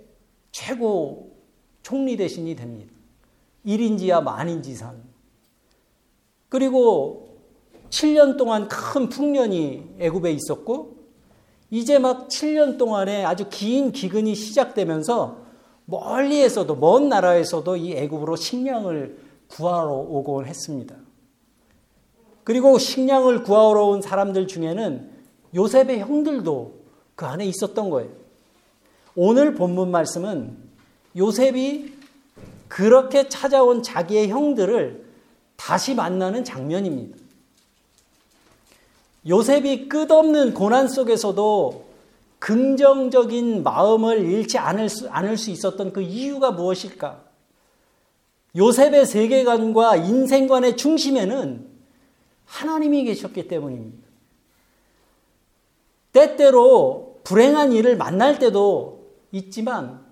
최고 0.51 1.37
총리 1.83 2.17
대신이 2.17 2.57
됩니다. 2.57 2.93
1인지야 3.67 4.23
만인지산. 4.23 5.03
그리고 6.49 7.39
7년 7.91 8.37
동안 8.37 8.69
큰 8.69 9.09
풍년이 9.09 9.97
애굽에 9.99 10.33
있었고 10.33 10.97
이제 11.71 11.99
막 11.99 12.29
7년 12.29 12.79
동안에 12.79 13.25
아주 13.25 13.49
긴 13.49 13.93
기근이 13.93 14.35
시작되면서 14.35 15.39
멀리에서도 15.85 16.75
먼 16.77 17.09
나라에서도 17.09 17.77
이 17.77 17.93
애굽으로 17.93 18.37
식량을 18.37 19.19
구하러 19.49 19.93
오곤 19.93 20.47
했습니다. 20.47 20.97
그리고 22.45 22.79
식량을 22.79 23.43
구하러 23.43 23.85
온 23.85 24.03
사람들 24.03 24.47
중에는 24.47 25.11
요셉의 25.55 26.01
형들도 26.01 26.81
그 27.15 27.27
안에 27.27 27.45
있었던 27.45 27.91
거예요. 27.91 28.20
오늘 29.23 29.53
본문 29.53 29.91
말씀은 29.91 30.57
요셉이 31.15 31.93
그렇게 32.69 33.29
찾아온 33.29 33.83
자기의 33.83 34.31
형들을 34.31 35.05
다시 35.57 35.95
만나는 35.95 36.43
장면입니다. 36.43 37.19
요셉이 39.29 39.91
끝없는 39.91 40.55
고난 40.55 40.89
속에서도 40.89 41.85
긍정적인 42.39 43.63
마음을 43.63 44.25
잃지 44.25 44.57
않을 44.57 44.89
수, 44.89 45.11
않을 45.11 45.37
수 45.37 45.51
있었던 45.51 45.93
그 45.93 46.01
이유가 46.01 46.53
무엇일까? 46.53 47.23
요셉의 48.57 49.05
세계관과 49.05 49.97
인생관의 49.97 50.79
중심에는 50.79 51.69
하나님이 52.47 53.05
계셨기 53.05 53.49
때문입니다. 53.49 54.09
때때로 56.15 57.21
불행한 57.25 57.75
일을 57.75 57.99
만날 57.99 58.39
때도 58.39 59.00
있지만 59.33 60.05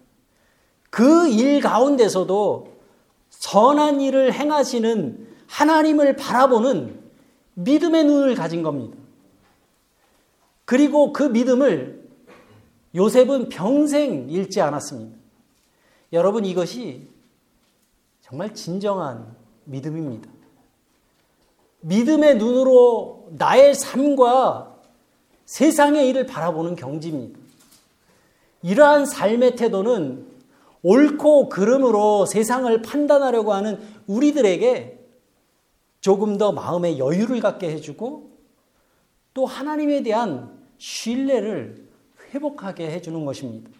그 0.90 1.28
일 1.28 1.60
가운데서도 1.60 2.78
선한 3.30 4.00
일을 4.00 4.32
행하시는 4.32 5.28
하나님을 5.46 6.16
바라보는 6.16 6.98
믿음의 7.54 8.04
눈을 8.04 8.34
가진 8.34 8.62
겁니다. 8.62 8.96
그리고 10.64 11.12
그 11.12 11.22
믿음을 11.22 12.08
요셉은 12.94 13.48
평생 13.48 14.28
잃지 14.30 14.60
않았습니다. 14.60 15.16
여러분 16.12 16.44
이것이 16.44 17.08
정말 18.22 18.54
진정한 18.54 19.34
믿음입니다. 19.64 20.28
믿음의 21.80 22.38
눈으로 22.38 23.28
나의 23.32 23.75
삶과 23.75 24.76
세상의 25.44 26.08
일을 26.08 26.26
바라보는 26.26 26.76
경지입니다. 26.76 27.38
이러한 28.62 29.06
삶의 29.06 29.56
태도는 29.56 30.26
옳고 30.82 31.48
그름으로 31.48 32.26
세상을 32.26 32.82
판단하려고 32.82 33.52
하는 33.52 33.80
우리들에게 34.06 34.98
조금 36.00 36.38
더 36.38 36.52
마음의 36.52 36.98
여유를 36.98 37.40
갖게 37.40 37.70
해주고 37.70 38.30
또 39.34 39.46
하나님에 39.46 40.02
대한 40.02 40.58
신뢰를 40.78 41.88
회복하게 42.32 42.90
해주는 42.90 43.24
것입니다. 43.24 43.70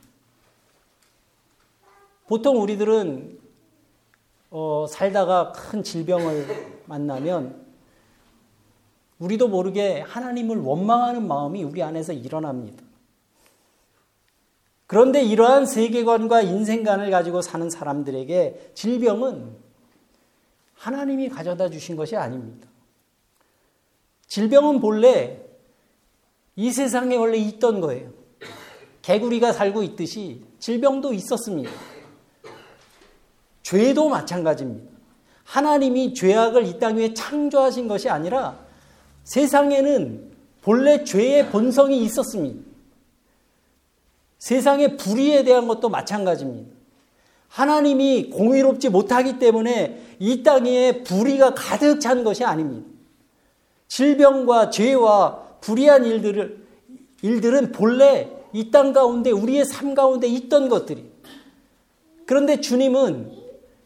보통 2.27 2.61
우리들은 2.61 3.39
어, 4.51 4.87
살다가 4.89 5.53
큰 5.53 5.83
질병을 5.83 6.83
만나면 6.87 7.67
우리도 9.19 9.49
모르게 9.49 10.01
하나님을 10.01 10.59
원망하는 10.59 11.27
마음이 11.27 11.65
우리 11.65 11.83
안에서 11.83 12.13
일어납니다. 12.13 12.88
그런데 14.89 15.23
이러한 15.23 15.67
세계관과 15.67 16.41
인생관을 16.41 17.11
가지고 17.11 17.43
사는 17.43 17.69
사람들에게 17.69 18.73
질병은 18.75 19.55
하나님이 20.73 21.29
가져다 21.29 21.69
주신 21.69 21.95
것이 21.95 22.17
아닙니다. 22.17 22.67
질병은 24.29 24.81
본래 24.81 25.43
이 26.57 26.73
세상에 26.73 27.17
원래 27.17 27.37
있던 27.37 27.83
거예요. 27.83 28.11
개구리가 29.03 29.53
살고 29.53 29.83
있듯이 29.83 30.43
질병도 30.59 31.13
있었습니다. 31.13 31.71
죄도 33.63 34.09
마찬가지입니다. 34.09 34.91
하나님이 35.45 36.15
죄악을 36.15 36.67
이 36.67 36.79
땅 36.79 36.97
위에 36.97 37.13
창조하신 37.13 37.89
것이 37.89 38.09
아니라 38.09 38.59
세상에는 39.25 40.33
본래 40.63 41.05
죄의 41.05 41.51
본성이 41.51 42.03
있었습니다. 42.05 42.68
세상의 44.39 44.97
불의에 44.97 45.45
대한 45.45 45.69
것도 45.69 45.89
마찬가지입니다. 45.89 46.71
하나님이 47.49 48.31
공의롭지 48.31 48.89
못하기 48.89 49.39
때문에 49.39 50.17
이 50.19 50.43
땅에 50.43 51.03
불의가 51.03 51.55
가득 51.55 52.01
찬 52.01 52.25
것이 52.25 52.45
아닙니다. 52.45 52.87
질병과 53.89 54.71
죄와 54.71 55.43
불의한 55.61 56.05
일들을, 56.05 56.67
일들은 57.23 57.73
본래 57.73 58.31
이 58.53 58.71
땅 58.71 58.93
가운데 58.93 59.31
우리의 59.31 59.65
삶 59.65 59.95
가운데 59.95 60.27
있던 60.27 60.69
것들이. 60.69 61.11
그런데 62.27 62.61
주님은 62.61 63.33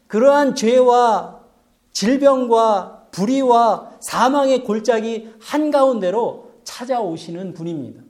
그러한 0.07 0.55
죄와 0.55 1.41
질병과 1.93 3.07
불의와 3.11 3.97
사망의 4.01 4.63
골짜기 4.63 5.33
한가운데로 5.39 6.51
찾아오시는 6.63 7.53
분입니다. 7.53 8.01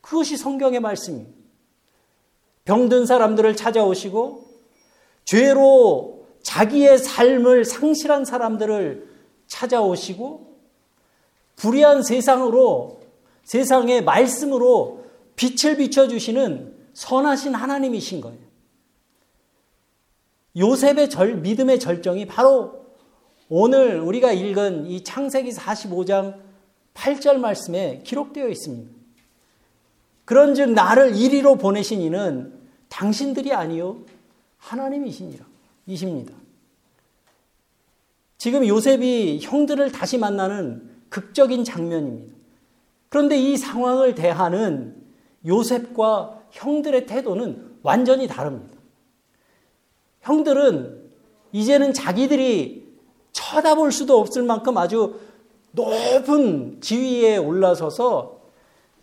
그것이 0.00 0.36
성경의 0.36 0.80
말씀입니다. 0.80 1.32
병든 2.66 3.06
사람들을 3.06 3.56
찾아오시고 3.56 4.44
죄로 5.24 6.26
자기의 6.42 6.98
삶을 6.98 7.64
상실한 7.64 8.24
사람들을 8.24 9.08
찾아오시고 9.46 10.56
불의한 11.56 12.02
세상으로 12.02 13.00
세상의 13.44 14.04
말씀으로 14.04 15.04
빛을 15.36 15.76
비춰주시는 15.76 16.74
선하신 16.92 17.54
하나님이신 17.54 18.20
거예요. 18.20 18.38
요셉의 20.56 21.10
절, 21.10 21.36
믿음의 21.36 21.78
절정이 21.78 22.26
바로 22.26 22.86
오늘 23.48 24.00
우리가 24.00 24.32
읽은 24.32 24.86
이 24.86 25.04
창세기 25.04 25.50
45장 25.50 26.40
8절 26.94 27.36
말씀에 27.36 28.00
기록되어 28.04 28.48
있습니다. 28.48 28.90
그런즉 30.24 30.70
나를 30.70 31.14
이리로 31.14 31.56
보내신 31.56 32.00
이는 32.00 32.55
당신들이 32.88 33.52
아니요 33.52 33.98
하나님이시니라 34.58 35.44
이십니다. 35.86 36.34
지금 38.38 38.66
요셉이 38.66 39.40
형들을 39.42 39.92
다시 39.92 40.18
만나는 40.18 40.90
극적인 41.08 41.64
장면입니다. 41.64 42.34
그런데 43.08 43.38
이 43.38 43.56
상황을 43.56 44.14
대하는 44.14 44.96
요셉과 45.46 46.42
형들의 46.50 47.06
태도는 47.06 47.78
완전히 47.82 48.26
다릅니다. 48.26 48.76
형들은 50.22 51.10
이제는 51.52 51.92
자기들이 51.92 52.86
쳐다볼 53.32 53.92
수도 53.92 54.18
없을 54.18 54.42
만큼 54.42 54.76
아주 54.76 55.20
높은 55.72 56.80
지위에 56.80 57.36
올라서서 57.36 58.35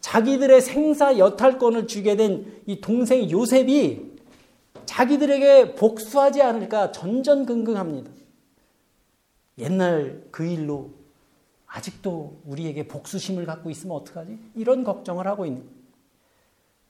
자기들의 0.04 0.60
생사 0.62 1.18
여탈권을 1.18 1.88
주게 1.88 2.16
된 2.18 2.54
이 2.66 2.80
동생 2.82 3.30
요셉이 3.30 4.14
자기들에게 4.86 5.76
복수하지 5.76 6.42
않을까 6.42 6.92
전전긍긍합니다. 6.92 8.12
옛날 9.60 10.24
그 10.32 10.46
일로 10.46 10.92
아직도 11.68 12.42
우리에게 12.46 12.88
복수심을 12.88 13.46
갖고 13.46 13.70
있으면 13.70 13.96
어떡하지? 13.98 14.38
이런 14.56 14.84
걱정을 14.84 15.26
하고 15.26 15.46
있는 15.46 15.64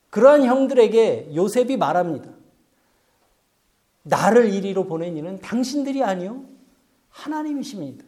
그러한 0.09 0.43
형들에게 0.43 1.31
요셉이 1.35 1.77
말합니다. 1.77 2.29
나를 4.03 4.53
이리로 4.53 4.85
보낸 4.85 5.17
이는 5.17 5.39
당신들이 5.39 6.03
아니요 6.03 6.43
하나님이십니다. 7.09 8.03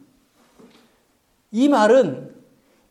이 1.52 1.68
말은 1.68 2.35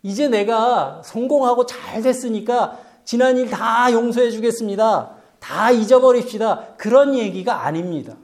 이제 0.06 0.28
내가 0.28 1.02
성공하고 1.04 1.66
잘 1.66 2.04
됐으니까 2.04 2.80
지난 3.06 3.38
일 3.38 3.50
다 3.50 3.92
용서해 3.92 4.30
주겠습니다. 4.30 5.16
다 5.40 5.72
잊어버립시다. 5.72 6.76
그런 6.78 7.18
얘기가 7.18 7.66
아닙니다. 7.66 8.16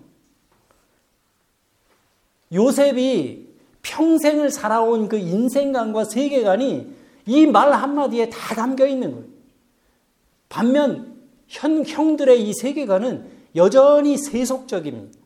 요셉이 2.53 3.47
평생을 3.81 4.51
살아온 4.51 5.09
그 5.09 5.17
인생관과 5.17 6.03
세계관이 6.05 7.01
이 7.25 7.45
말 7.47 7.71
한마디에 7.73 8.29
다 8.29 8.53
담겨 8.53 8.85
있는 8.85 9.11
거예요. 9.13 9.25
반면 10.49 11.17
현, 11.47 11.83
형들의 11.83 12.47
이 12.47 12.53
세계관은 12.53 13.25
여전히 13.55 14.17
세속적입니다. 14.17 15.17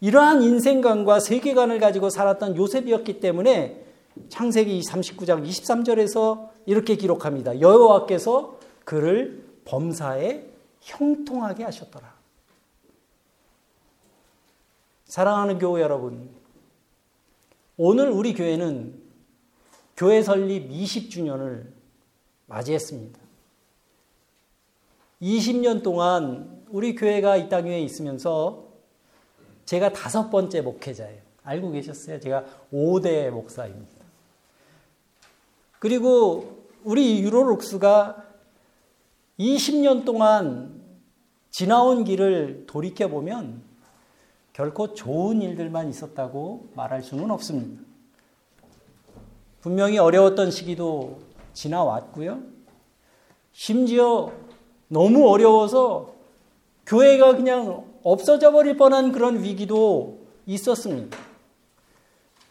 이러한 0.00 0.42
인생관과 0.42 1.20
세계관을 1.20 1.78
가지고 1.78 2.10
살았던 2.10 2.56
요셉이었기 2.56 3.20
때문에 3.20 3.81
창세기 4.28 4.80
39장 4.80 5.46
23절에서 5.46 6.50
이렇게 6.66 6.96
기록합니다. 6.96 7.60
여호와께서 7.60 8.58
그를 8.84 9.44
범사에 9.64 10.46
형통하게 10.80 11.64
하셨더라. 11.64 12.12
사랑하는 15.04 15.58
교회 15.58 15.82
여러분, 15.82 16.30
오늘 17.76 18.10
우리 18.10 18.34
교회는 18.34 19.00
교회 19.96 20.22
설립 20.22 20.70
20주년을 20.70 21.66
맞이했습니다. 22.46 23.20
20년 25.20 25.82
동안 25.82 26.64
우리 26.70 26.94
교회가 26.94 27.36
이 27.36 27.48
땅 27.48 27.66
위에 27.66 27.80
있으면서 27.80 28.68
제가 29.64 29.92
다섯 29.92 30.30
번째 30.30 30.62
목회자예요. 30.62 31.20
알고 31.44 31.70
계셨어요? 31.72 32.18
제가 32.20 32.44
5대 32.72 33.30
목사입니다. 33.30 33.91
그리고 35.82 36.68
우리 36.84 37.20
유로룩스가 37.22 38.24
20년 39.40 40.04
동안 40.04 40.80
지나온 41.50 42.04
길을 42.04 42.66
돌이켜보면 42.68 43.64
결코 44.52 44.94
좋은 44.94 45.42
일들만 45.42 45.88
있었다고 45.88 46.68
말할 46.76 47.02
수는 47.02 47.32
없습니다. 47.32 47.82
분명히 49.60 49.98
어려웠던 49.98 50.52
시기도 50.52 51.18
지나왔고요. 51.52 52.42
심지어 53.50 54.30
너무 54.86 55.28
어려워서 55.28 56.14
교회가 56.86 57.34
그냥 57.34 57.92
없어져 58.04 58.52
버릴 58.52 58.76
뻔한 58.76 59.10
그런 59.10 59.42
위기도 59.42 60.20
있었습니다. 60.46 61.18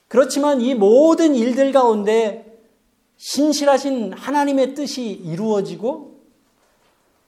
그렇지만 0.10 0.60
이 0.60 0.76
모든 0.76 1.34
일들 1.34 1.72
가운데 1.72 2.51
신실하신 3.21 4.13
하나님의 4.13 4.73
뜻이 4.73 5.12
이루어지고 5.12 6.21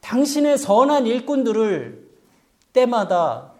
당신의 0.00 0.58
선한 0.58 1.06
일꾼들을 1.06 2.04
때마다 2.72 3.52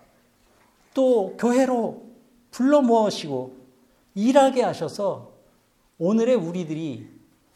또 0.94 1.36
교회로 1.38 2.02
불러 2.50 2.82
모으시고 2.82 3.54
일하게 4.16 4.62
하셔서 4.62 5.30
오늘의 5.98 6.34
우리들이 6.34 7.06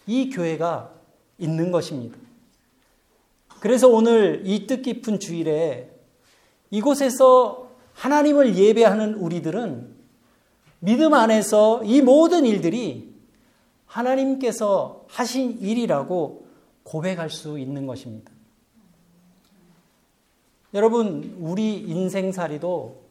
이 0.07 0.31
교회가 0.31 0.93
있는 1.39 1.73
것입니다. 1.73 2.17
그래서 3.59 3.89
오늘 3.89 4.43
이 4.45 4.69
뜻깊은 4.69 5.19
주일에 5.19 5.91
이곳에서 6.71 7.69
하나님을 7.95 8.57
예배하는 8.57 9.15
우리들은 9.15 9.97
믿음 10.79 11.15
안에서 11.15 11.83
이 11.83 12.01
모든 12.01 12.47
일들이 12.47 13.08
하나님께서 13.89 15.05
하신 15.09 15.59
일이라고 15.61 16.47
고백할 16.85 17.31
수 17.31 17.59
있는 17.59 17.87
것입니다. 17.87 18.31
여러분, 20.75 21.37
우리 21.41 21.81
인생살이도 21.81 23.03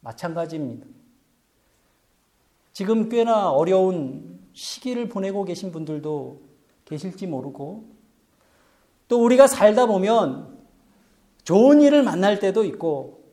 마찬가지입니다. 0.00 0.86
지금 2.72 3.08
꽤나 3.08 3.50
어려운 3.50 4.38
시기를 4.52 5.08
보내고 5.08 5.44
계신 5.44 5.72
분들도 5.72 6.40
계실지 6.84 7.26
모르고 7.26 7.84
또 9.08 9.24
우리가 9.24 9.46
살다 9.46 9.86
보면 9.86 10.58
좋은 11.44 11.80
일을 11.80 12.02
만날 12.02 12.38
때도 12.38 12.64
있고 12.64 13.24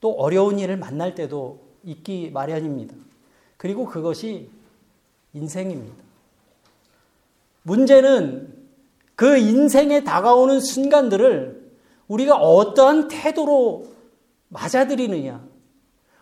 또 0.00 0.12
어려운 0.12 0.58
일을 0.58 0.76
만날 0.76 1.14
때도 1.14 1.60
있기 1.84 2.30
마련입니다. 2.30 2.94
그리고 3.56 3.86
그것이 3.86 4.50
인생입니다. 5.32 6.07
문제는 7.68 8.54
그 9.14 9.36
인생에 9.36 10.02
다가오는 10.02 10.60
순간들을 10.60 11.70
우리가 12.08 12.36
어떠한 12.36 13.08
태도로 13.08 13.86
맞아들이느냐, 14.48 15.46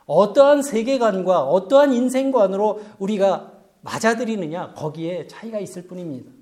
어떠한 0.07 0.63
세계관과 0.63 1.43
어떠한 1.45 1.93
인생관으로 1.93 2.81
우리가 2.99 3.53
맞아들이느냐, 3.83 4.75
거기에 4.75 5.29
차이가 5.29 5.61
있을 5.61 5.87
뿐입니다. 5.87 6.33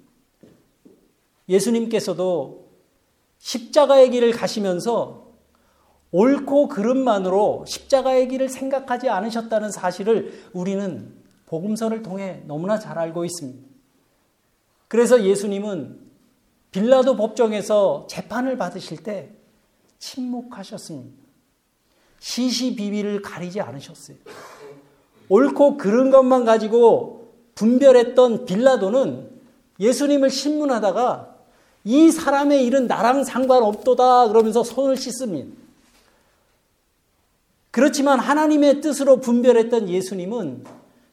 예수님께서도 1.51 2.65
십자가의 3.39 4.11
길을 4.11 4.33
가시면서 4.33 5.25
옳고 6.13 6.69
그름만으로 6.69 7.65
십자가의 7.67 8.29
길을 8.29 8.49
생각하지 8.49 9.11
않으셨다는 9.11 9.71
사실을 9.71 10.33
우리는 10.55 11.13
복음서를 11.47 12.03
통해 12.03 12.43
너무나 12.47 12.79
잘 12.79 12.99
알고 12.99 13.27
있습니다. 13.27 13.74
그래서 14.95 15.25
예수님은 15.25 15.99
빌라도 16.71 17.17
법정에서 17.17 18.07
재판을 18.09 18.57
받으실 18.57 19.03
때 19.03 19.33
침묵하셨습니다. 19.99 21.21
시시비비를 22.21 23.21
가리지 23.21 23.61
않으셨어요. 23.61 24.17
옳고 25.29 25.79
그른 25.79 26.13
것만 26.13 26.45
가지고 26.45 27.35
분별했던 27.57 28.45
빌라도는 28.45 29.31
예수님을 29.81 30.31
신문하다가 30.31 31.39
이 31.83 32.13
사람의 32.13 32.65
일은 32.65 32.87
나랑 32.87 33.25
상관없도다 33.25 34.29
그러면서 34.29 34.63
손을 34.63 34.97
씻습니다. 34.97 35.61
그렇지만 37.73 38.21
하나님의 38.21 38.81
뜻으로 38.81 39.19
분별했던 39.19 39.89
예수님은 39.89 40.65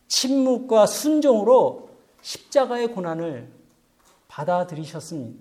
침묵과 0.07 0.85
순종으로 0.85 1.89
십자가의 2.21 2.89
고난을 2.89 3.60
받아들이셨습니다. 4.31 5.37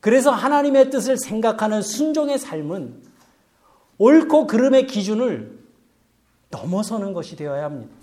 그래서 0.00 0.30
하나님의 0.30 0.90
뜻을 0.90 1.16
생각하는 1.16 1.80
순종의 1.80 2.38
삶은 2.38 3.02
옳고 3.98 4.48
그름의 4.48 4.86
기준을 4.86 5.58
넘어서는 6.50 7.12
것이 7.14 7.36
되어야 7.36 7.64
합니다. 7.64 7.94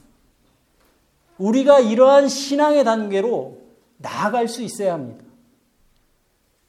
우리가 1.37 1.79
이러한 1.79 2.29
신앙의 2.29 2.83
단계로 2.83 3.57
나아갈 3.97 4.47
수 4.47 4.63
있어야 4.63 4.93
합니다. 4.93 5.23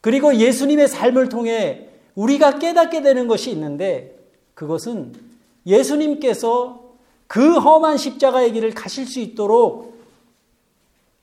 그리고 0.00 0.34
예수님의 0.34 0.88
삶을 0.88 1.28
통해 1.28 1.88
우리가 2.14 2.58
깨닫게 2.58 3.02
되는 3.02 3.28
것이 3.28 3.50
있는데 3.52 4.18
그것은 4.54 5.14
예수님께서 5.64 6.82
그 7.26 7.58
험한 7.58 7.96
십자가의 7.96 8.52
길을 8.52 8.72
가실 8.72 9.06
수 9.06 9.20
있도록 9.20 9.92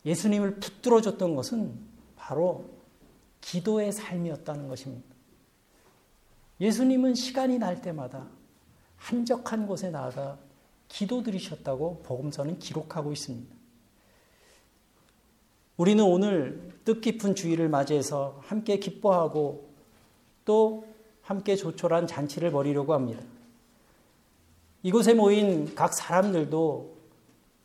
예수님을 0.05 0.55
붙들어 0.55 1.01
줬던 1.01 1.35
것은 1.35 1.73
바로 2.15 2.69
기도의 3.41 3.91
삶이었다는 3.91 4.67
것입니다. 4.67 5.07
예수님은 6.62 7.15
시간이 7.15 7.57
날 7.57 7.81
때마다 7.81 8.27
한적한 8.97 9.65
곳에 9.67 9.89
나가 9.89 10.38
기도드리셨다고 10.89 12.01
복음서는 12.03 12.59
기록하고 12.59 13.13
있습니다. 13.13 13.55
우리는 15.77 16.03
오늘 16.03 16.73
뜻깊은 16.83 17.35
주일을 17.35 17.69
맞이해서 17.69 18.41
함께 18.43 18.79
기뻐하고 18.79 19.69
또 20.43 20.85
함께 21.21 21.55
조촐한 21.55 22.07
잔치를 22.07 22.51
벌이려고 22.51 22.93
합니다. 22.93 23.23
이곳에 24.83 25.13
모인 25.13 25.73
각 25.75 25.93
사람들도 25.93 26.97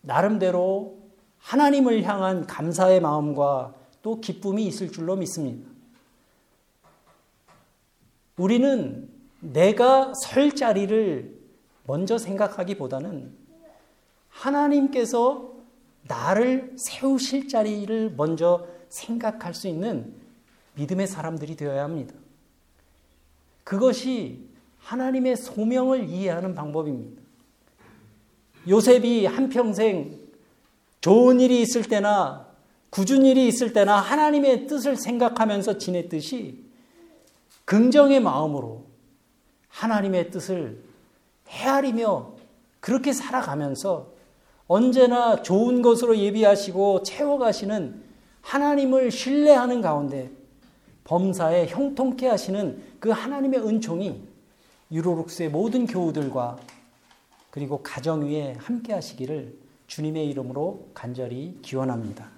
나름대로 0.03 1.04
하나님을 1.45 2.03
향한 2.05 2.47
감사의 2.47 3.01
마음과 3.01 3.75
또 4.01 4.21
기쁨이 4.21 4.67
있을 4.67 4.91
줄로 4.91 5.15
믿습니다. 5.17 5.69
우리는 8.39 9.11
내가 9.41 10.13
설 10.15 10.55
자리를 10.55 11.39
먼저 11.87 12.17
생각하기보다는 12.17 13.31
하나님께서 14.31 15.53
나를 16.09 16.75
세우실 16.79 17.49
자리를 17.49 18.15
먼저 18.17 18.67
생각할 18.89 19.53
수 19.53 19.69
있는 19.69 20.15
믿음의 20.77 21.07
사람들이 21.07 21.57
되어야 21.57 21.85
합니다. 21.85 22.15
그것이 23.65 24.49
하나님의 24.79 25.37
소명을 25.37 26.09
이해하는 26.09 26.55
방법입니다. 26.55 27.23
요셉이 28.67 29.27
한평생 29.27 30.24
좋은 31.05 31.39
일이 31.39 31.61
있을 31.61 31.83
때나 31.83 32.47
굳은 32.89 33.27
일이 33.27 33.47
있을 33.47 33.75
때나 33.75 33.97
하나님의 33.97 34.67
뜻을 34.67 34.97
생각하면서 34.97 35.77
지냈듯이 35.77 36.65
긍정의 37.67 38.21
마음으로 38.21 38.87
하나님의 39.69 40.31
뜻을 40.31 40.83
헤아리며 41.47 42.33
그렇게 42.81 43.13
살아가면서 43.13 44.13
언제나 44.67 45.43
좋은 45.43 45.83
것으로 45.83 46.17
예비하시고 46.17 47.03
채워가시는 47.03 48.03
하나님을 48.41 49.11
신뢰하는 49.11 49.83
가운데 49.83 50.31
범사에 51.05 51.67
형통케 51.67 52.27
하시는 52.29 52.83
그 52.99 53.11
하나님의 53.11 53.61
은총이 53.61 54.27
유로룩스의 54.91 55.51
모든 55.51 55.87
교우들과 55.87 56.57
그리고 57.51 57.83
가정 57.83 58.23
위에 58.27 58.55
함께 58.57 58.95
하시기를 58.95 59.64
주님의 59.87 60.29
이름으로 60.31 60.91
간절히 60.95 61.59
기원합니다. 61.63 62.31